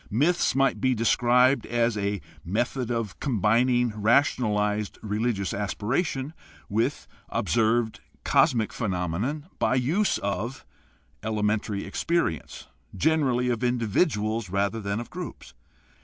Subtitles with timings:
[0.09, 6.33] Myths might be described as a method of combining rationalized religious aspiration
[6.67, 10.65] with observed cosmic phenomena by the use of
[11.21, 15.53] elementary experience, generally of individuals rather than of groups.